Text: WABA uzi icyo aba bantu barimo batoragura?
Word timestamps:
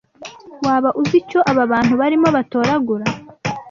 WABA 0.65 0.89
uzi 1.01 1.15
icyo 1.21 1.39
aba 1.51 1.63
bantu 1.71 1.93
barimo 2.01 2.27
batoragura? 2.35 3.05